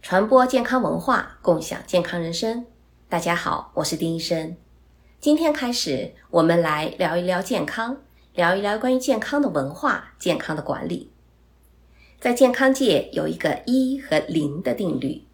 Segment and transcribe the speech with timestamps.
[0.00, 2.64] 传播健康文化，共享健康人生。
[3.08, 4.56] 大家好，我是丁医生。
[5.18, 7.96] 今天开始，我们来聊一聊健康，
[8.34, 11.10] 聊一聊关于健康的文化、健康的管理。
[12.20, 15.24] 在健康界有一个一和零的定律，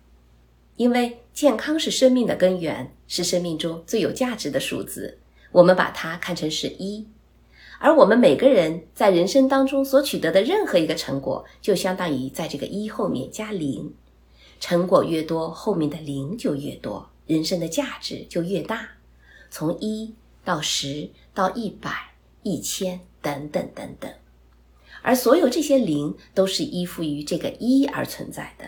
[0.77, 5.19] 因为健康是生命的根源，是生命中最有价值的数字，
[5.51, 7.07] 我们把它看成是一。
[7.85, 13.93] 而我们每个人在人生当中所取得的任何一个成果，就相当于在这个一后面加零。
[14.61, 18.89] 成果越多，后面的零就越多，人生的价值就越大。
[19.51, 20.15] 从一
[20.45, 21.91] 到十到一百、
[22.45, 24.09] 一千等等等等，
[25.03, 28.65] 而所有这些零都是依附于这个一而存在的。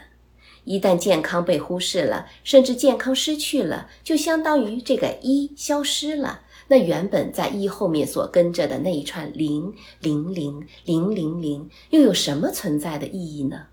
[0.65, 6.40] 一旦健康被忽视了，甚至健康失去了，就相当于这个一消失了。
[6.68, 13.66] 那原本在一后面所跟着的那一串零零零零零零，又有什么存在的意义呢？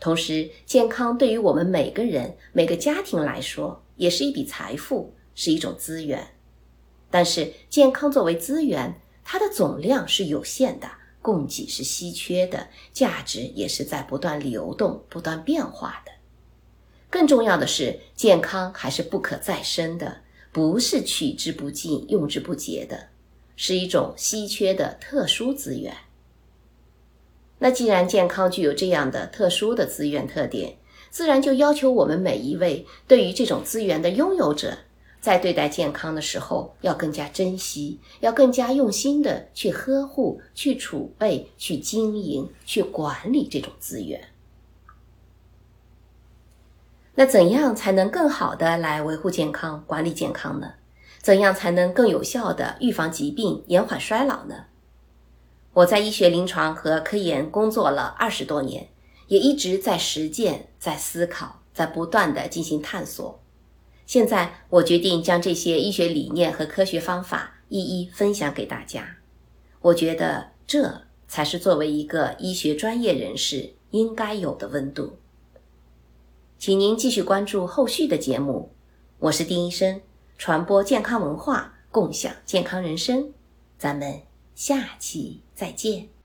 [0.00, 6.24] 同时，健康对于我们每个人、每个家庭来说，也是一笔财富，是一种资源。
[7.10, 10.88] 但是，健康作为资源，它的总量是有限的，
[11.20, 16.12] 供给是稀缺的，价值也是在不断流动、不断变化的。
[17.10, 20.18] 更重要的是，健康还是不可再生的，
[20.52, 23.08] 不是取之不尽、用之不竭的，
[23.56, 25.94] 是一种稀缺的特殊资源。
[27.58, 30.76] 那既然健康具有这样的特殊的资源特点，
[31.10, 34.78] 自然就要求我们每一位对于这种资源的拥有者，
[35.20, 44.22] 在对待健康的时候要更加珍惜，要更加用心的去呵护、去储备、去经营、去管理这种资源。
[47.18, 50.74] 那怎样才能更好的来维护健康、管理健康呢？
[51.20, 54.66] 怎样才能更有效的预防疾病、延缓衰老呢？
[55.72, 58.86] 我在医学临床和科研工作了二十多年，
[59.26, 63.40] 也一直在实践、在思考、在不断的进行探索。
[64.06, 69.16] 现在，我决定将这些医学理念和科学方法一一分享给大家。
[69.80, 75.18] 我觉得这才是作为一个医学专业人士应该有的温度。
[76.58, 78.72] 请您继续关注后续的节目。
[79.20, 80.00] 我是丁医生，
[80.36, 83.32] 传播健康文化，共享健康人生。
[83.78, 84.28] 咱们。
[84.58, 86.17] 下期再见。